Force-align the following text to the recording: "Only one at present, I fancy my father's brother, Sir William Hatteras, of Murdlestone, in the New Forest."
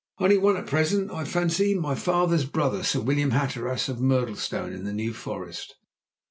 "Only 0.17 0.39
one 0.39 0.57
at 0.57 0.65
present, 0.65 1.11
I 1.11 1.25
fancy 1.25 1.75
my 1.75 1.93
father's 1.93 2.45
brother, 2.45 2.81
Sir 2.83 3.01
William 3.01 3.29
Hatteras, 3.29 3.87
of 3.87 3.99
Murdlestone, 4.01 4.73
in 4.73 4.83
the 4.83 4.93
New 4.93 5.13
Forest." 5.13 5.75